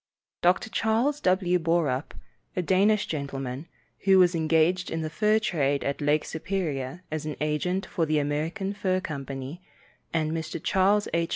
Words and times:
Dr. 0.41 0.71
Charles 0.71 1.19
W. 1.21 1.59
Borup, 1.59 2.15
a 2.55 2.63
Danish 2.63 3.05
gentleman, 3.05 3.67
who 4.05 4.17
was 4.17 4.33
engaged 4.33 4.89
in 4.89 5.01
the 5.03 5.11
fur 5.11 5.37
trade 5.37 5.83
at 5.83 6.01
Lake 6.01 6.25
Superior 6.25 7.03
as 7.11 7.27
an 7.27 7.35
agent 7.39 7.85
for 7.85 8.07
the 8.07 8.17
American 8.17 8.73
Fur 8.73 8.99
Company, 8.99 9.61
and 10.11 10.31
Mr. 10.31 10.59
Charles 10.63 11.07
H. 11.13 11.29